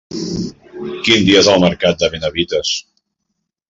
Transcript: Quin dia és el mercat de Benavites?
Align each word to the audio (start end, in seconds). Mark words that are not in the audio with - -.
Quin 0.77 1.29
dia 1.29 1.43
és 1.43 1.51
el 1.53 1.63
mercat 1.67 2.03
de 2.03 2.13
Benavites? 2.17 2.77